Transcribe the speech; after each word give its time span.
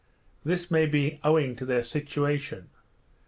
This 0.43 0.71
may 0.71 0.87
be 0.87 1.19
owing 1.23 1.55
to 1.57 1.63
their 1.63 1.83
situation. 1.83 2.69